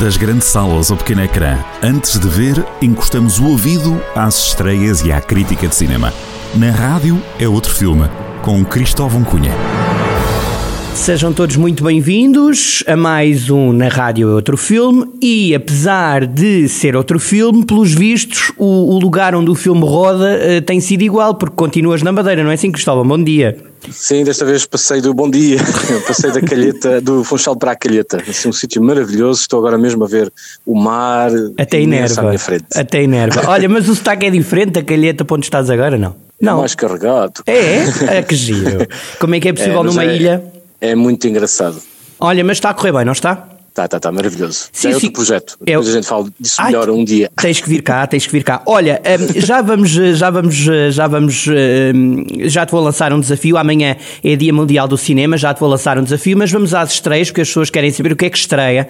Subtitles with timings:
[0.00, 5.10] Das grandes salas ao pequeno ecrã, antes de ver, encostamos o ouvido às estreias e
[5.10, 6.14] à crítica de cinema.
[6.54, 8.04] Na rádio é outro filme,
[8.40, 9.50] com Cristóvão Cunha.
[10.94, 16.68] Sejam todos muito bem-vindos a mais um Na Rádio é Outro Filme e apesar de
[16.68, 21.02] ser outro filme, pelos vistos, o, o lugar onde o filme roda uh, tem sido
[21.02, 23.04] igual, porque continuas na Madeira, não é assim, Cristóvão?
[23.04, 23.67] Bom dia.
[23.90, 25.58] Sim, desta vez passei do bom dia,
[26.06, 28.22] passei da calheta, do Funchal para a calheta.
[28.28, 30.32] Assim, um sítio maravilhoso, estou agora mesmo a ver
[30.66, 32.66] o mar Até inerva, à minha frente.
[32.74, 33.42] Até inerva.
[33.48, 36.10] Olha, mas o sotaque é diferente da calheta para onde estás agora, não?
[36.40, 36.56] É não.
[36.56, 37.42] É mais carregado.
[37.46, 38.18] É?
[38.18, 38.86] É que giro.
[39.18, 40.16] Como é que é possível é, numa é...
[40.16, 40.44] ilha?
[40.80, 41.80] É muito engraçado.
[42.20, 43.48] Olha, mas está a correr bem, não está?
[43.78, 44.68] Está, está, está, maravilhoso.
[44.72, 45.12] Sim, é outro sim.
[45.12, 45.56] projeto.
[45.60, 47.30] É Depois a gente fala disso Ai, melhor um dia.
[47.40, 48.60] Tens que vir cá, tens que vir cá.
[48.66, 50.54] Olha, hum, já vamos, já vamos,
[50.90, 53.56] já vamos, hum, já te vou lançar um desafio.
[53.56, 56.90] Amanhã é Dia Mundial do Cinema, já te vou lançar um desafio, mas vamos às
[56.90, 58.88] estreias, porque as pessoas querem saber o que é que estreia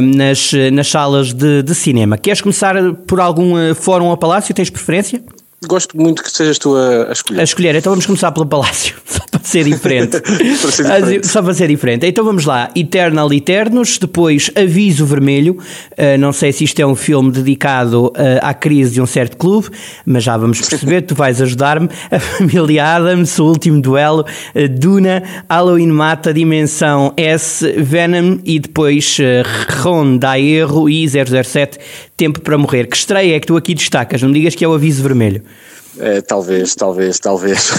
[0.00, 2.18] hum, nas, nas salas de, de cinema.
[2.18, 2.74] Queres começar
[3.06, 4.52] por algum eh, fórum ou palácio?
[4.52, 5.22] Tens preferência?
[5.66, 7.40] Gosto muito que sejas tu a, a, escolher.
[7.40, 10.20] A escolher, então vamos começar pelo Palácio, só para ser diferente.
[10.22, 11.26] para ser diferente.
[11.26, 12.06] Só para ser diferente.
[12.06, 15.54] Então vamos lá: Eternal Eternos, depois Aviso Vermelho.
[15.54, 19.36] Uh, não sei se isto é um filme dedicado uh, à crise de um certo
[19.36, 19.68] clube,
[20.06, 21.88] mas já vamos perceber, tu vais ajudar-me.
[22.08, 29.18] A Família Adams, O Último Duelo, uh, Duna, Halloween Mata, Dimensão S, Venom e depois
[29.82, 31.78] Ron dá erro e 007
[32.18, 32.88] Tempo para Morrer.
[32.88, 34.20] Que estreia é que tu aqui destacas?
[34.20, 35.40] Não digas que é o Aviso Vermelho.
[36.00, 37.70] É, talvez, talvez, talvez.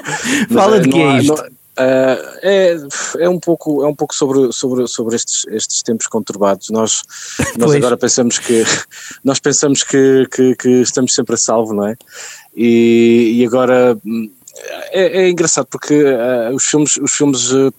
[0.52, 1.34] Fala de que é isto?
[1.34, 2.76] Não, Uh, é,
[3.18, 7.02] é um pouco é um pouco sobre sobre sobre estes estes tempos conturbados nós
[7.58, 8.64] nós agora pensamos que
[9.22, 11.94] nós pensamos que, que, que, estamos sempre a salvo não é
[12.56, 14.30] e, e agora hum,
[14.90, 17.70] é, é engraçado porque uh, os filmes os filmes uh,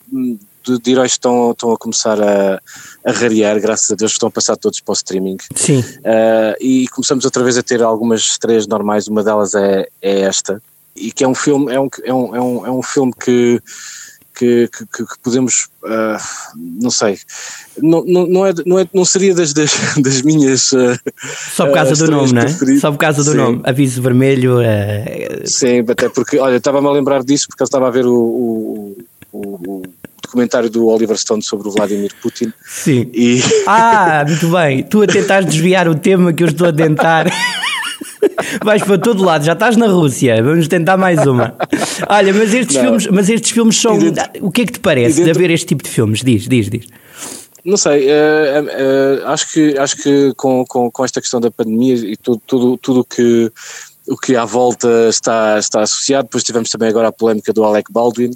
[0.67, 2.61] de, de heróis estão, estão a começar a,
[3.05, 5.37] a rarear, graças a Deus, estão a passar todos para o streaming.
[5.55, 5.79] Sim.
[5.79, 10.61] Uh, e começamos outra vez a ter algumas estreias normais, uma delas é, é esta,
[10.95, 12.41] e que é um filme, é um, é um, é
[12.71, 13.61] um, é filme que.
[14.39, 16.21] Que, que, que, podemos, uh,
[16.55, 17.17] não sei,
[17.81, 20.71] não, não, não, é, não, é, não seria das, das, das minhas.
[20.73, 20.95] Uh,
[21.55, 22.79] Só por causa do nome, não é?
[22.79, 23.37] Só por causa do Sim.
[23.37, 24.59] nome, aviso vermelho.
[25.43, 29.37] Sim, até porque, olha, estava-me a lembrar disso porque eu estava a ver o, o,
[29.39, 29.83] o,
[30.27, 32.51] documentário do Oliver Stone sobre o Vladimir Putin.
[32.65, 33.09] Sim.
[33.13, 33.41] E...
[33.65, 34.83] Ah, muito bem.
[34.83, 37.25] Tu a tentar desviar o tema que eu estou a tentar.
[38.63, 41.55] Vais para todo lado, já estás na Rússia, vamos tentar mais uma.
[42.07, 43.97] Olha, mas estes, filmes, mas estes filmes são.
[43.97, 46.21] Dentro, o que é que te parece dentro, de haver este tipo de filmes?
[46.23, 46.85] Diz, diz, diz.
[47.65, 51.95] Não sei, uh, uh, acho que, acho que com, com, com esta questão da pandemia
[51.95, 53.51] e tudo, tudo, tudo que
[54.07, 56.25] o que à volta está, está associado.
[56.25, 58.31] Depois tivemos também agora a polémica do Alec Baldwin.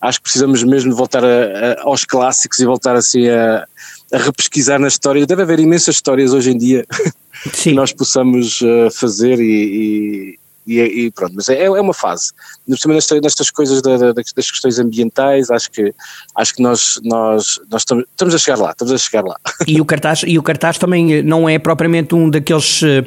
[0.00, 3.66] Acho que precisamos mesmo de voltar a, a, aos clássicos e voltar assim a,
[4.12, 5.26] a repesquisar na história.
[5.26, 6.86] Deve haver imensas histórias hoje em dia
[7.54, 12.32] que nós possamos uh, fazer e, e, e, pronto, mas é, é uma fase.
[12.66, 15.94] Nestas, nestas coisas da, da, das questões ambientais, acho que,
[16.34, 19.36] acho que nós, nós, nós estamos, estamos a chegar lá, estamos a chegar lá.
[19.66, 23.04] E o cartaz, e o cartaz também não é propriamente um daqueles, eh,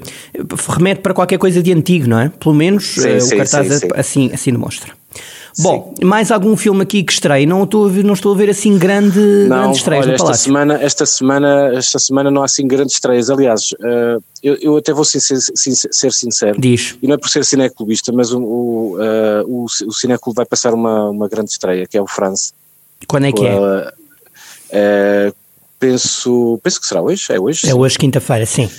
[0.69, 2.29] remete para qualquer coisa de antigo, não é?
[2.29, 4.93] Pelo menos sim, sim, o cartaz sim, assim, assim demonstra.
[5.59, 6.05] Bom, Sim.
[6.05, 7.45] mais algum filme aqui que estreie?
[7.45, 10.33] Não estou a ver, não estou a ver assim grande, não, grande estreias olha, esta
[10.33, 13.29] semana, esta semana, esta semana não há assim grandes estreias.
[13.29, 16.59] Aliás, uh, eu, eu, até vou ser, ser, ser, sincero.
[16.59, 16.95] Diz.
[17.01, 20.73] E não é por ser cineclubista, mas o, o, uh, o, o Cineclube vai passar
[20.73, 22.53] uma, uma grande estreia, que é o France.
[23.07, 23.55] Quando é que é?
[23.57, 25.35] Uh,
[25.79, 27.25] penso, penso que será hoje.
[27.29, 27.67] É hoje?
[27.67, 28.69] É hoje, quinta-feira, sim.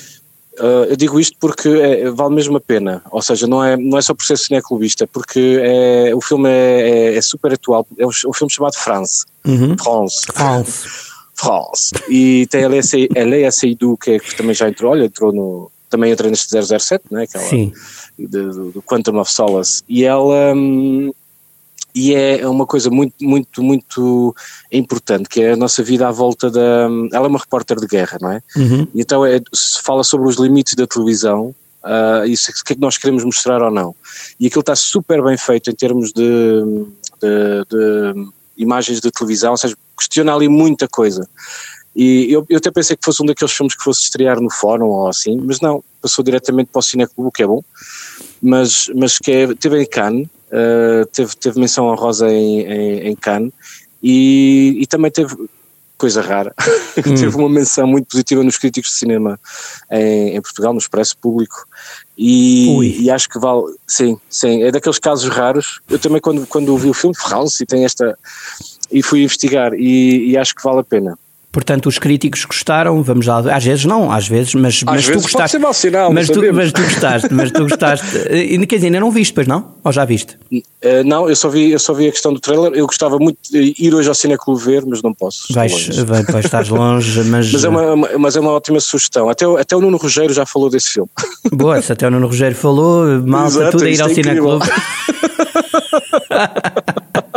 [0.59, 3.97] Uh, eu digo isto porque é, vale mesmo a pena, ou seja, não é, não
[3.97, 8.05] é só por ser cineclubista, porque é, o filme é, é, é super atual, é
[8.05, 9.77] um, um, filme chamado France, uhum.
[9.79, 10.89] France, France,
[11.35, 16.11] France, e tem a Leia Seydoux que, que também já entrou, olha, entrou no, também
[16.11, 17.73] entra neste 007, né, aquela, Sim.
[18.19, 21.13] do, do Quantum of Solace, e ela, hum,
[21.99, 24.37] e é uma coisa muito, muito, muito
[24.71, 26.89] importante, que é a nossa vida à volta da.
[27.13, 28.41] Ela é uma repórter de guerra, não é?
[28.57, 28.87] Uhum.
[28.95, 31.53] Então é, se fala sobre os limites da televisão,
[31.83, 33.97] uh, isso, o que é que nós queremos mostrar ou não.
[34.39, 36.63] E aquilo está super bem feito em termos de,
[37.21, 41.29] de, de imagens de televisão, ou seja, questiona ali muita coisa.
[41.97, 44.87] E eu, eu até pensei que fosse um daqueles filmes que fosse estrear no fórum
[44.87, 47.61] ou assim, mas não, passou diretamente para o Cineclube, o que é bom,
[48.41, 53.17] mas, mas que é, teve em Cannes, uh, teve, teve menção honrosa em, em, em
[53.17, 53.53] Cannes
[54.03, 55.35] e, e também teve
[55.99, 56.55] coisa rara,
[56.99, 57.15] hum.
[57.15, 59.39] teve uma menção muito positiva nos críticos de cinema
[59.91, 61.67] em, em Portugal, no Expresso Público,
[62.17, 65.81] e, e, acho que vale, sim, sim, é daqueles casos raros.
[65.89, 68.19] Eu também, quando, quando vi o filme, France, e tem esta,
[68.91, 71.19] e fui investigar, e, e acho que vale a pena.
[71.59, 75.11] Portanto, os críticos gostaram, vamos lá, às vezes não, às vezes, mas, Às mas vezes
[75.11, 75.59] tu gostaste.
[75.59, 78.07] pode ser sinal, mas, tu, mas tu gostaste, mas tu gostaste.
[78.69, 79.73] Quer dizer, ainda não viste, pois não?
[79.83, 80.39] Ou já viste?
[80.81, 82.71] Eh, não, eu só, vi, eu só vi a questão do trailer.
[82.75, 85.53] Eu gostava muito de ir hoje ao Cineclube ver, mas não posso.
[85.53, 87.51] Vais, vai, vai, estás longe, mas.
[87.53, 89.29] Mas é, uma, mas é uma ótima sugestão.
[89.29, 91.11] Até, o- até o Nuno Rogério já falou desse filme.
[91.53, 94.15] Boa, se até o Nuno Rogério falou, malta, Exato, tudo a ir ao é.
[94.15, 94.65] Cineclube.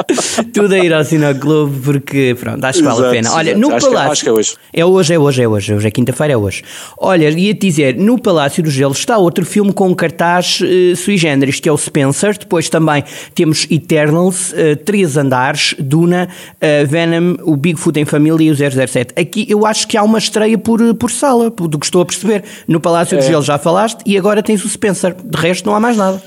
[0.53, 3.31] tudo a ir ao Cineclube porque, pronto, acho que vale a pena.
[3.33, 3.59] Olha, exato.
[3.59, 4.11] no Acho que- Palácio.
[4.11, 4.53] acho que é hoje.
[4.73, 5.73] É hoje, é hoje, é hoje.
[5.73, 6.63] Hoje é quinta-feira, é hoje.
[6.97, 11.17] Olha, ia-te dizer, no Palácio do Gelo está outro filme com um cartaz eh, sui
[11.17, 12.37] generis, que é o Spencer.
[12.37, 13.03] Depois também
[13.35, 19.13] temos Eternals, eh, Três Andares, Duna, eh, Venom, o Bigfoot em Família e o 007.
[19.19, 22.43] Aqui eu acho que há uma estreia por, por sala, do que estou a perceber.
[22.67, 23.27] No Palácio do É.
[23.27, 25.15] Gelo já falaste e agora tens o Spencer.
[25.23, 26.21] De resto não há mais nada.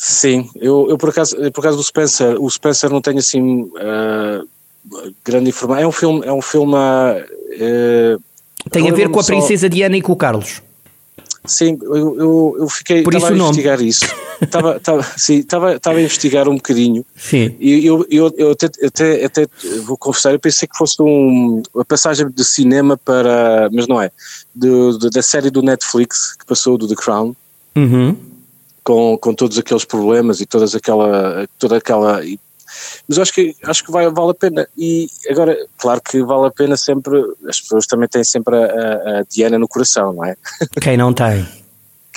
[0.00, 4.42] Sim, eu, eu por, acaso, por acaso do Spencer, o Spencer não tenho assim ah,
[5.24, 5.82] grande informação.
[5.82, 6.74] É um filme, é um filme.
[7.58, 8.16] eh,
[8.70, 10.62] Tem a ver com a só- Princesa Diana e com o Carlos.
[11.44, 14.06] Sim, eu, eu, eu fiquei Por isso a investigar isso.
[14.40, 17.56] Estava, estava, sim, estava, estava a investigar um bocadinho Sim.
[17.58, 19.46] e eu, eu, eu até, até, até
[19.84, 24.12] vou confessar, eu pensei que fosse um, uma passagem de cinema para, mas não é,
[24.54, 27.34] do- do- da série do Netflix que passou do The Crown,
[27.74, 28.16] Uhum.
[28.88, 32.22] Com, com todos aqueles problemas e todas aquela, toda aquela,
[33.06, 36.50] mas acho que, acho que vai, vale a pena e agora, claro que vale a
[36.50, 40.34] pena sempre, as pessoas também têm sempre a, a- a Diana no coração, não é?
[40.80, 41.46] Quem não tem?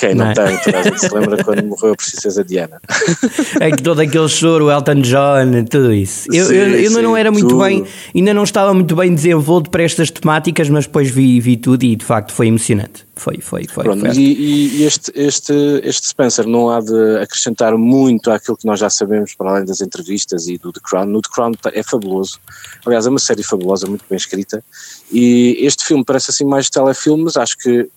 [0.01, 0.33] Quem não, Não é?
[0.33, 2.81] tem, toda a gente se lembra quando morreu a princesa Diana.
[3.61, 6.27] É que todo aquele choro, o Elton John, tudo isso.
[6.33, 7.63] Eu, Sim, eu, eu ainda sim, não era muito tudo.
[7.63, 11.83] bem, ainda não estava muito bem desenvolto para estas temáticas, mas depois vi, vi tudo
[11.83, 13.05] e de facto foi emocionante.
[13.15, 13.83] Foi, foi, foi.
[13.83, 14.15] Pronto, foi.
[14.15, 15.53] e, e- este, este,
[15.83, 19.81] este Spencer não há de acrescentar muito àquilo que nós já sabemos, para além das
[19.81, 21.05] entrevistas e do The Crown.
[21.05, 22.39] No The Crown tá- é fabuloso.
[22.83, 24.63] Aliás, é uma série fabulosa, muito bem escrita.
[25.11, 27.87] E este filme parece assim mais telefilme, mas acho que.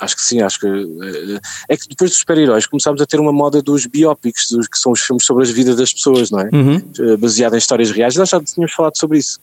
[0.00, 0.66] Acho que sim, acho que.
[0.66, 4.78] eh, É que depois dos super-heróis começámos a ter uma moda dos biópicos, dos, que
[4.78, 6.48] são os filmes sobre as vidas das pessoas, não é?
[6.52, 6.82] Uhum.
[6.98, 9.38] eh, baseado em histórias reais, nós já tínhamos falado sobre isso.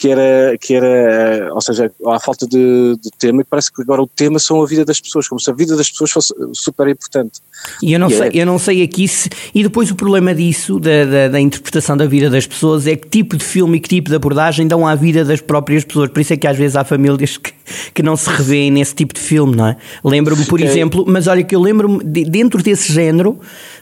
[0.00, 3.82] Que era, que era, eh, ou seja, há falta de, de tema, e parece que
[3.82, 6.32] agora o tema são a vida das pessoas, como se a vida das pessoas fosse
[6.54, 7.40] super importante.
[7.82, 9.28] E eu não, E sei, é- eu não sei aqui se.
[9.54, 13.08] E depois o problema disso, da, da, da interpretação da vida das pessoas, é que
[13.10, 16.08] tipo de filme e que tipo de abordagem dão à vida das próprias pessoas.
[16.10, 17.52] Por isso é que às vezes há famílias que,
[17.92, 19.76] que não se revêem nesse tipo de filme, não é?
[20.02, 23.38] Lembro-me, por Fiquei- exemplo, mas olha que eu lembro-me, de- dentro desse género,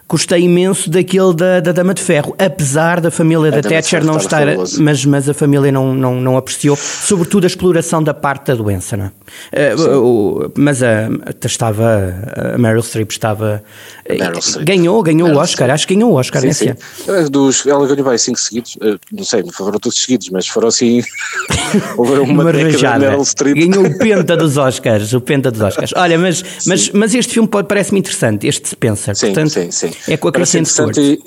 [0.08, 4.46] gostei imenso daquele da, da Dama de Ferro, apesar da família da Thatcher não estar.
[4.78, 8.96] Mas, mas a família não, não, não apreciou, sobretudo a exploração da parte da doença,
[8.96, 9.10] não é?
[9.52, 11.08] Eh, o- mas a,
[11.44, 12.14] estava.
[12.54, 13.62] A Meryl Streep estava.
[14.08, 14.66] Meryl Streep.
[14.66, 16.68] Ganhou, ganhou o Meryl Oscar, acho que ganhou o Oscar Sim, sim.
[16.70, 16.78] ano.
[17.08, 20.46] Eh, Dos, ela ganhou vai cinco seguidos, eh, não sei, não foram todos seguidos, mas
[20.48, 21.02] foram assim.
[21.98, 22.98] houve uma, Uma rajada.
[23.10, 23.56] Meryl Streep.
[23.58, 25.92] Ganhou o penta dos Oscars, o penta dos Oscars.
[25.96, 29.14] Olha, mas, mas, mas este filme parece-me interessante, este Spencer.
[29.14, 29.90] Sim, Portanto, sim, sim.
[30.06, 30.96] É com a Kristen Stewart.
[30.96, 31.22] e-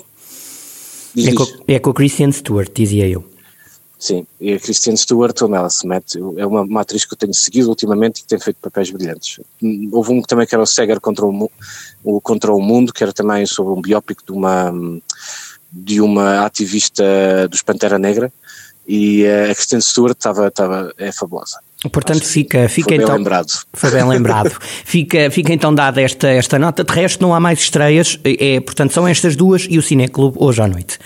[1.14, 1.54] Diz, É com, diz.
[1.68, 3.24] é com a Kristen Stewart, dizia eu.
[3.98, 7.18] Sim, e a Kristen Stewart, onde ela se mete, é uma, uma atriz que eu
[7.18, 9.38] tenho seguido ultimamente e que tem feito papéis brilhantes.
[9.62, 11.50] Hum, Houve um que também que era o Seger contra o,
[12.02, 14.72] o contra o Mundo, que era também sobre um biópico de uma,
[15.70, 17.04] de uma ativista
[17.48, 18.32] dos Pantera Negra,
[18.88, 21.60] e eh, a Kristen Stewart estava, estava, é fabulosa.
[21.90, 23.16] Portanto, fica, fica Foi então.
[23.16, 23.52] lembrado.
[23.72, 24.56] Foi bem lembrado.
[24.84, 26.84] fica, fica então dada esta, esta nota.
[26.84, 28.18] De resto, não há mais estreias.
[28.24, 30.98] É, portanto, são estas duas e o Cineclube hoje à noite.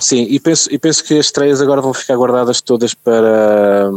[0.00, 3.90] Sim, e penso, e penso que as estreias agora vão ficar guardadas todas para,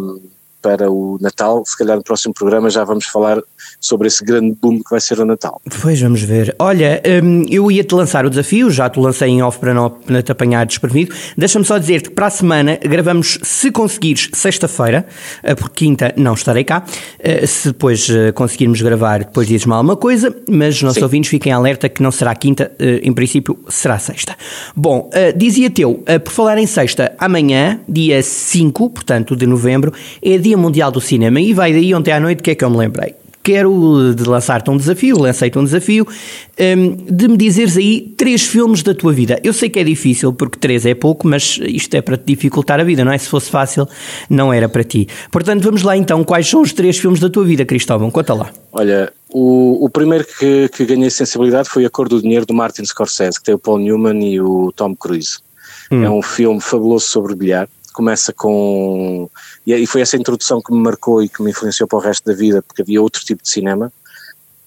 [0.67, 1.63] para o Natal.
[1.65, 3.41] Se calhar no próximo programa já vamos falar
[3.79, 5.62] sobre esse grande boom que vai ser o Natal.
[5.81, 6.53] Pois vamos ver.
[6.59, 9.89] Olha, hum, eu ia-te lançar o desafio, já te lancei em off para não,
[10.21, 11.15] te apanhar desprevenido.
[11.38, 15.05] Deixa-me só dizer-te que para a semana gravamos, se conseguires, sexta-feira,
[15.41, 16.83] eh, porque quinta não estarei cá.
[17.19, 21.03] Eh, Se depois eh, conseguirmos gravar, depois dizes-me alguma coisa, mas os nossos Sim.
[21.03, 24.36] ouvintes fiquem alerta que não será quinta, em princípio será sexta.
[24.75, 29.93] Bom, eh, dizia-te eu, eh, por falar em sexta, amanhã, dia 5, portanto, de novembro,
[30.21, 32.64] é Dia Mundial do Cinema e vai daí ontem à noite, o que é que
[32.64, 33.16] eu me lembrei?
[33.48, 36.06] quero de lançar-te um desafio, lancei-te um desafio,
[36.60, 39.40] hum, de me dizeres aí três filmes da tua vida.
[39.42, 42.78] Eu sei que é difícil, porque três é pouco, mas isto é para te dificultar
[42.78, 43.18] a vida, não é?
[43.18, 43.88] Se fosse fácil,
[44.30, 45.08] não era para ti.
[45.32, 48.12] Portanto, vamos lá então, quais são os três filmes da tua vida, Cristóvão?
[48.12, 48.50] Conta lá.
[48.74, 52.84] Olha, o, o primeiro que, que ganhei sensibilidade foi A Cor do Dinheiro, do Martin
[52.84, 55.38] Scorsese, que tem o Paul Newman e o Tom Cruise.
[55.90, 57.70] É um filme fabuloso sobre bilhar.
[57.98, 59.27] Começa com.
[59.66, 62.24] E, e foi essa introdução que me marcou e que me influenciou para o resto
[62.25, 63.92] da vida, porque havia outro tipo de cinema.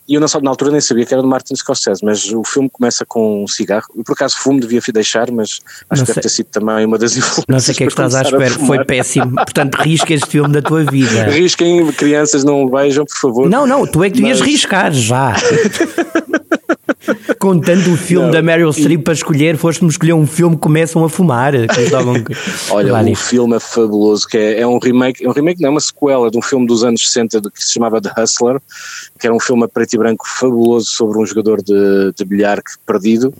[0.08, 2.68] E eu não, na altura nem sabia que era de Martin Scorsese, mas o filme
[2.68, 3.86] começa com um cigarro.
[3.96, 7.16] Eu, por acaso fumo, devia deixar, mas acho que deve ter sido também uma das
[7.16, 7.44] influências.
[7.48, 9.36] Não sei o que é que estás à espera, foi péssimo.
[9.36, 11.26] Portanto, risca este filme da tua vida.
[11.30, 13.48] Risquem, crianças, não vejam, por favor.
[13.48, 14.48] Não, não, tu é que devias mas...
[14.48, 15.36] riscar já.
[17.38, 21.04] Contando o filme não, da Meryl Streep para escolher, foste-me escolher um filme que começam
[21.04, 21.54] a fumar.
[22.70, 25.68] Olha, o um filme é fabuloso, que é, é, um remake, é um remake, não
[25.68, 28.60] é uma sequela de um filme dos anos 60 que se chamava The Hustler,
[29.18, 32.60] que era um filme a preto e branco fabuloso sobre um jogador de, de bilhar
[32.86, 33.32] perdido.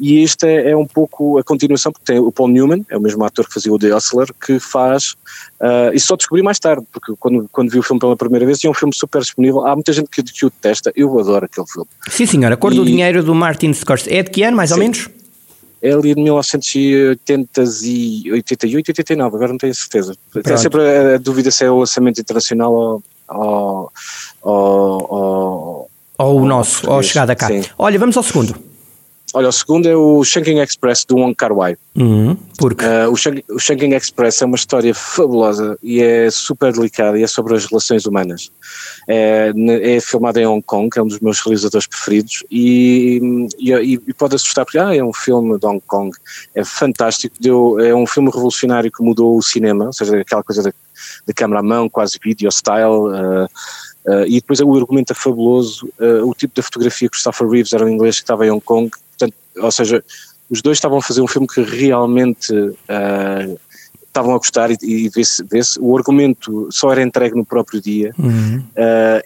[0.00, 3.00] E este é, é, um pouco a continuação, porque tem o Paul Newman, é o
[3.00, 5.14] mesmo ator que fazia o The Hustler, que faz
[5.60, 8.58] Uh, e só descobri mais tarde, porque quando, quando vi o filme pela primeira vez,
[8.58, 9.66] tinha um filme super disponível.
[9.66, 11.88] Há muita gente que, que o detesta, eu adoro aquele filme.
[12.10, 12.52] Sim, senhora.
[12.54, 12.76] A Cor e...
[12.76, 14.14] do Dinheiro do Martin Scorsese.
[14.14, 14.74] É de que ano, mais Sim.
[14.74, 15.08] ou menos?
[15.80, 20.14] É ali de 1988, 89, agora não tenho certeza.
[20.42, 23.90] Tem sempre a, a, dúvida se é o lançamento internacional ou, ou,
[24.42, 27.48] ou, ou, ou o nosso, ou a chegada cá.
[27.48, 27.64] Sim.
[27.78, 28.54] Olha, vamos ao segundo.
[29.36, 31.76] Olha, o segundo é o Shanking Express do Wong Kar Wai.
[31.96, 32.84] Uhum, porque?
[32.84, 37.26] Uh, o, o Shanking Express é uma história fabulosa e é super delicada e é
[37.26, 38.52] sobre as relações humanas.
[39.08, 44.14] É, é filmado em Hong Kong, é um dos meus realizadores preferidos e, e, e,
[44.14, 46.16] pode assustar porque ah, é um filme de Hong Kong,
[46.54, 50.62] é fantástico, deu, é um filme revolucionário que mudou o cinema, ou seja, aquela coisa
[50.62, 50.72] da,
[51.26, 53.08] da câmera à mão, quase video style.
[53.08, 53.48] Uh,
[54.06, 57.72] Uh, e depois o argumento é fabuloso, uh, o tipo de fotografia que Christopher Reeves
[57.72, 58.90] era um inglês que estava em Hong Kong,
[59.56, 60.02] ou seja,
[60.50, 63.58] os dois estavam a fazer um filme que realmente uh,
[64.06, 68.12] estavam a gostar e, e vê-se, vê o argumento só era entregue no próprio dia
[68.16, 68.62] uhum.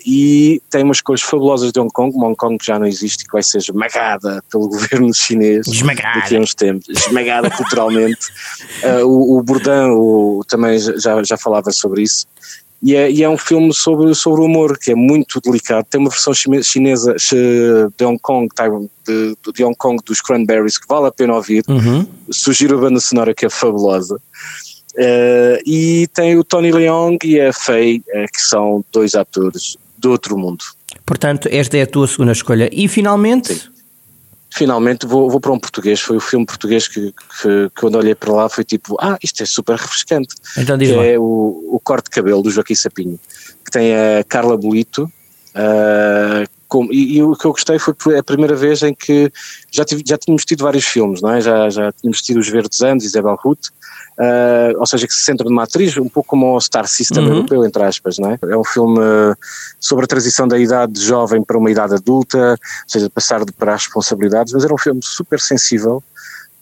[0.07, 3.27] e tem umas coisas fabulosas de Hong Kong, uma Hong Kong que já não existe
[3.27, 6.21] que vai ser esmagada pelo governo chinês esmagada.
[6.21, 8.29] daqui a uns tempos, esmagada culturalmente.
[9.05, 12.27] o, o Bourdain o, também já, já falava sobre isso
[12.81, 15.87] e é, e é, um filme sobre, sobre o humor, que é muito delicado.
[15.91, 17.17] Tem uma versão chinesa
[17.97, 18.49] de Hong Kong,
[19.05, 21.65] de, de Hong Kong dos Cranberries, que vale a pena ouvir.
[21.69, 22.07] Uhum.
[22.31, 24.21] Sugiro a banda sonora que é fabulosa.
[24.95, 30.11] Uh, e tem o Tony Leung e a Faye, uh, que são dois atores do
[30.11, 30.65] outro mundo.
[31.05, 32.69] Portanto, esta é a tua segunda escolha.
[32.73, 33.55] E finalmente.
[33.55, 33.78] Sim
[34.59, 36.01] finalmente vou, vou para um português.
[36.01, 39.43] Foi o filme português que, que, que, quando olhei para lá foi tipo, ah, isto
[39.43, 40.35] é super refrescante.
[40.57, 43.19] Então diz que é o, o Corte de Cabelo do Joaquim Sapinho,
[43.65, 45.11] que tem a Carla Bolito.
[45.55, 49.33] Uh, com, e, e, o que eu gostei foi a primeira vez em que
[49.71, 51.41] já, tive, já tínhamos tido vários filmes, não é?
[51.41, 53.69] Já, já tínhamos tido Os Verdes Anos, Isabel Ruth,
[54.19, 57.35] Uh, ou seja, que se centra numa atriz, um pouco como o Star System uhum.
[57.35, 58.39] europeu, entre aspas, não é?
[58.51, 58.99] É um filme
[59.79, 62.57] sobre a transição da idade jovem para uma idade adulta, ou
[62.89, 66.03] seja, passar de para as responsabilidades, mas era um filme super sensível,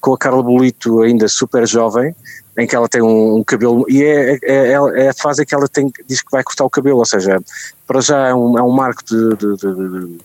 [0.00, 2.15] com a Carla Bolito ainda super jovem,
[2.59, 5.47] em que ela tem um, um cabelo, e é, é, é, é, a fase em
[5.47, 7.38] que ela tem, diz que vai cortar o cabelo, ou seja,
[7.87, 10.19] para já é um, é um marco de, de, de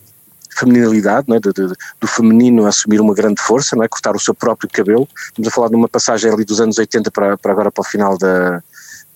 [0.51, 1.40] feminilidade, é?
[1.40, 3.88] de, de, do feminino assumir uma grande força, é?
[3.88, 5.08] cortar o seu próprio cabelo.
[5.28, 7.86] Estamos a falar de uma passagem ali dos anos 80 para, para agora para o
[7.86, 8.62] final da,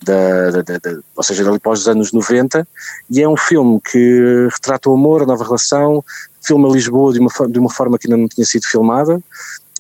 [0.04, 2.68] da, da, da, ou seja, dali para os anos 90,
[3.10, 6.04] e é um filme que retrata o amor, a nova relação,
[6.42, 9.22] filma Lisboa de uma, de uma forma que ainda não tinha sido filmada,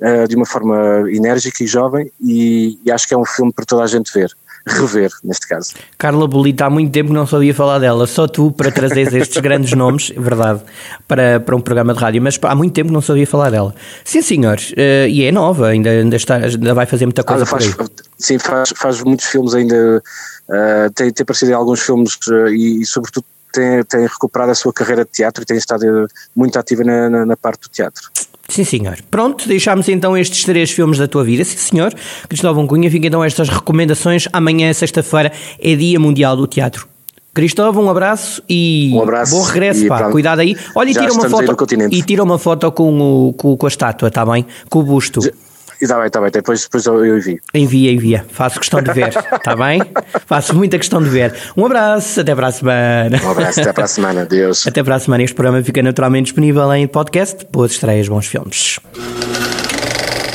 [0.01, 3.65] uh, de uma forma enérgica e jovem, e, e acho que é um filme para
[3.65, 4.35] toda a gente ver
[4.67, 5.73] rever, neste caso.
[5.97, 9.37] Carla Bolita, há muito tempo que não sabia falar dela, só tu para trazeres estes
[9.37, 10.61] grandes nomes, verdade,
[11.07, 13.75] para, para um programa de rádio, mas há muito tempo que não sabia falar dela.
[14.03, 17.43] Sim, senhores, uh, e é nova, ainda, ainda, está, ainda vai fazer muita coisa.
[17.43, 17.75] Ah, faz,
[18.17, 20.01] sim, faz, faz muitos filmes ainda,
[20.49, 22.17] uh, tem, tem aparecido em alguns filmes
[22.49, 26.57] e, e, sobretudo, tem, tem recuperado a sua carreira de teatro e tem estado muito
[26.57, 28.09] ativa na, na, na parte do teatro.
[28.47, 28.97] Sim, senhor.
[29.09, 31.43] Pronto, deixámos então estes três filmes da tua vida.
[31.43, 31.93] Sim, senhor.
[32.29, 34.27] Cristóvão Cunha, fica então estas recomendações.
[34.31, 36.87] Amanhã, sexta-feira, é Dia Mundial do Teatro.
[37.33, 40.09] Cristóvão, um abraço e um abraço bom regresso, pá.
[40.09, 40.55] Cuidado aí.
[40.73, 44.07] Olha, e tira uma foto e tira uma foto com, o, com, com a estátua,
[44.07, 44.45] está bem?
[44.69, 45.19] Com o busto.
[45.21, 45.31] Já
[45.81, 47.39] Está bem, está bem, depois, depois eu envio.
[47.53, 48.25] Envia, envia.
[48.31, 49.81] Faço questão de ver, está bem?
[50.25, 51.33] Faço muita questão de ver.
[51.55, 53.21] Um abraço, até para a semana.
[53.23, 54.65] Um abraço, até para a semana, adeus.
[54.67, 55.23] Até para a semana.
[55.23, 57.45] Este programa fica naturalmente disponível em podcast.
[57.51, 58.79] Boas estreias, bons filmes.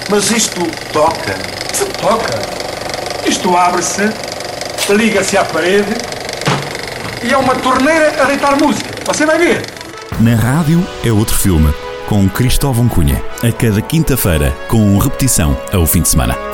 [0.09, 0.61] Mas isto
[0.93, 1.35] toca.
[1.73, 2.39] Se toca.
[3.29, 4.03] Isto abre-se,
[4.91, 5.93] liga-se à parede
[7.23, 8.91] e é uma torneira a deitar música.
[9.07, 9.63] Você vai ver.
[10.21, 11.73] Na rádio é outro filme
[12.09, 16.50] com Cristóvão Cunha, a cada quinta-feira, com repetição ao fim de semana.